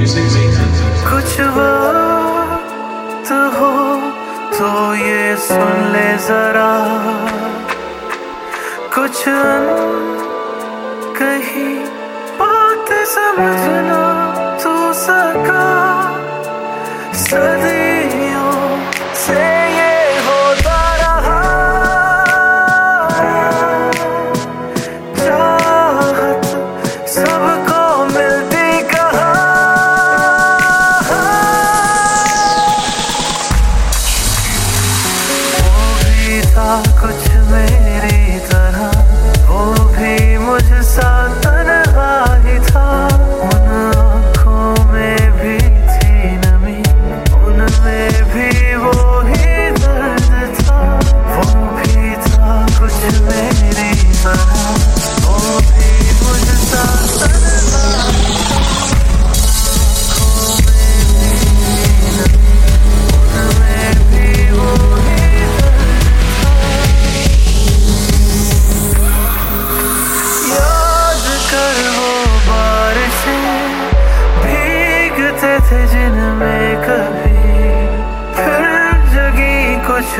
[0.00, 3.72] कुछ वक्त हो
[4.58, 6.70] तो ये सुन ले जरा।
[8.94, 9.24] कुछ
[11.18, 11.74] कही
[12.40, 14.09] बात समझना।
[36.70, 36.84] talk
[37.24, 37.89] to me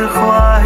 [0.01, 0.59] 此话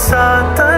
[0.00, 0.69] साथ